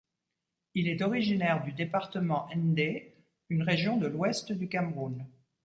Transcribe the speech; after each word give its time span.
Il 0.73 0.87
est 0.87 1.03
originaire 1.03 1.61
du 1.63 1.73
département 1.73 2.49
Ndé, 2.55 3.13
une 3.49 3.61
région 3.61 3.97
de 3.97 4.07
l'Ouest 4.07 4.51
du 4.51 4.67
Cameroun. 4.67 5.27